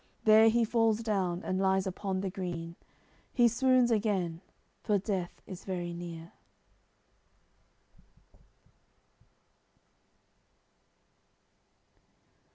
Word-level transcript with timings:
There 0.23 0.49
he 0.49 0.65
falls 0.65 1.03
down, 1.03 1.43
and 1.43 1.59
lies 1.59 1.85
upon 1.85 2.21
the 2.21 2.31
green; 2.31 2.75
He 3.31 3.47
swoons 3.47 3.91
again, 3.91 4.41
for 4.81 4.97
death 4.97 5.43
is 5.45 5.63
very 5.63 5.93
near. 5.93 6.31